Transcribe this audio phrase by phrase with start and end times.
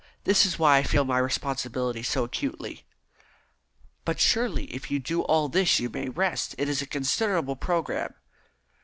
[0.23, 2.85] That is why I feel my responsibility so acutely."
[4.03, 6.55] "But surely if you will do all this you may rest.
[6.57, 8.15] It is a considerable programme."